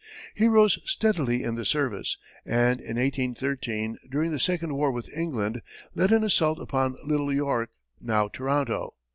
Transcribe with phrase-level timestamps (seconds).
[0.33, 5.61] He rose steadily in the service, and in 1813, during the second war with England,
[5.93, 8.95] led an assault upon Little York, now Toronto.